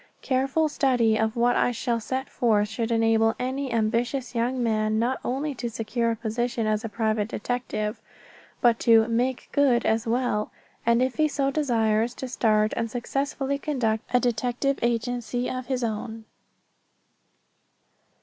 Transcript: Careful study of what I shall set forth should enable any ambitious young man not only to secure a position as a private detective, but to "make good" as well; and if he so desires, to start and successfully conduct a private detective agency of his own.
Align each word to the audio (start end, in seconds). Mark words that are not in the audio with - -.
Careful 0.23 0.67
study 0.67 1.15
of 1.15 1.35
what 1.35 1.55
I 1.55 1.69
shall 1.71 1.99
set 1.99 2.27
forth 2.27 2.67
should 2.69 2.89
enable 2.89 3.35
any 3.37 3.71
ambitious 3.71 4.33
young 4.33 4.63
man 4.63 4.97
not 4.97 5.19
only 5.23 5.53
to 5.53 5.69
secure 5.69 6.09
a 6.09 6.15
position 6.15 6.65
as 6.65 6.83
a 6.83 6.89
private 6.89 7.27
detective, 7.27 8.01
but 8.61 8.79
to 8.79 9.07
"make 9.07 9.49
good" 9.51 9.85
as 9.85 10.07
well; 10.07 10.49
and 10.87 11.03
if 11.03 11.17
he 11.17 11.27
so 11.27 11.51
desires, 11.51 12.15
to 12.15 12.27
start 12.27 12.73
and 12.75 12.89
successfully 12.89 13.59
conduct 13.59 14.03
a 14.07 14.13
private 14.13 14.23
detective 14.23 14.79
agency 14.81 15.47
of 15.47 15.67
his 15.67 15.83
own. 15.83 16.25